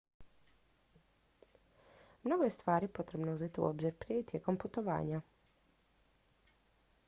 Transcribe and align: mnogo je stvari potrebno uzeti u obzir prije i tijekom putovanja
mnogo 2.23 2.43
je 2.43 2.49
stvari 2.55 2.87
potrebno 2.99 3.33
uzeti 3.37 3.61
u 3.61 3.69
obzir 3.69 3.93
prije 3.99 4.19
i 4.19 4.25
tijekom 4.31 4.57
putovanja 4.63 5.21